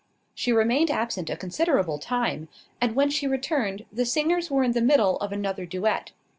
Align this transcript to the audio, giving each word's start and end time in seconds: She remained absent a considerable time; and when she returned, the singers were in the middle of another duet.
She 0.33 0.51
remained 0.51 0.89
absent 0.89 1.29
a 1.29 1.37
considerable 1.37 1.99
time; 1.99 2.47
and 2.81 2.95
when 2.95 3.11
she 3.11 3.27
returned, 3.27 3.85
the 3.93 4.03
singers 4.03 4.49
were 4.49 4.63
in 4.63 4.71
the 4.71 4.81
middle 4.81 5.17
of 5.17 5.31
another 5.31 5.67
duet. 5.67 6.11